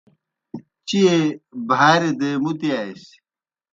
[0.87, 1.17] چیئے
[1.67, 3.15] بھاریْ دے مُتِیاسیْ۔